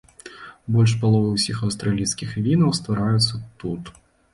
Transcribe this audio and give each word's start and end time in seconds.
Больш 0.75 0.93
паловы 1.03 1.29
ўсіх 1.35 1.55
аўстралійскіх 1.69 2.29
вінаў 2.51 2.77
ствараюцца 2.83 3.33
тут. 3.65 3.99